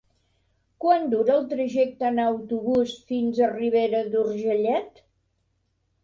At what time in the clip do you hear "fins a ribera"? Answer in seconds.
3.11-4.01